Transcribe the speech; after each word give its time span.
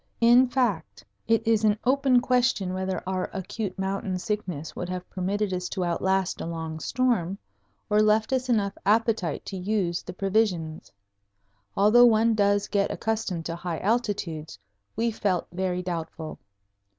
In 0.19 0.47
fact, 0.47 1.05
it 1.27 1.47
is 1.47 1.63
an 1.63 1.77
open 1.83 2.21
question 2.21 2.73
whether 2.73 3.03
our 3.07 3.29
acute 3.33 3.77
mountain 3.77 4.17
sickness 4.17 4.75
would 4.75 4.89
have 4.89 5.07
permitted 5.11 5.53
us 5.53 5.69
to 5.69 5.85
outlast 5.85 6.41
a 6.41 6.47
long 6.47 6.79
storm, 6.79 7.37
or 7.87 8.01
left 8.01 8.33
us 8.33 8.49
enough 8.49 8.75
appetite 8.83 9.45
to 9.45 9.57
use 9.57 10.01
the 10.01 10.13
provisions. 10.13 10.91
Although 11.77 12.05
one 12.07 12.33
does 12.33 12.67
get 12.67 12.89
accustomed 12.89 13.45
to 13.45 13.55
high 13.55 13.77
altitudes, 13.77 14.57
we 14.95 15.11
felt 15.11 15.45
very 15.51 15.83
doubtful. 15.83 16.39